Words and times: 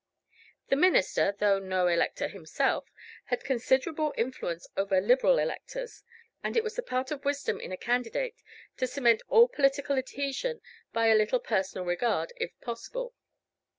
The 0.69 0.75
minister, 0.75 1.35
though 1.37 1.59
no 1.59 1.85
elector 1.85 2.27
himself, 2.27 2.87
had 3.25 3.43
considerable 3.43 4.15
influence 4.17 4.65
over 4.75 4.99
Liberal 4.99 5.37
electors, 5.37 6.01
and 6.43 6.57
it 6.57 6.63
was 6.63 6.75
the 6.75 6.81
part 6.81 7.11
of 7.11 7.23
wisdom 7.23 7.59
in 7.59 7.71
a 7.71 7.77
candidate 7.77 8.41
to 8.77 8.87
cement 8.87 9.21
all 9.27 9.47
political 9.47 9.99
adhesion 9.99 10.59
by 10.91 11.05
a 11.09 11.15
little 11.15 11.39
personal 11.39 11.85
regard, 11.85 12.33
if 12.37 12.59
possible. 12.61 13.13